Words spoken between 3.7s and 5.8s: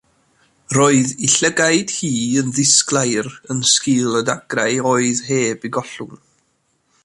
sgil y dagrau oedd heb eu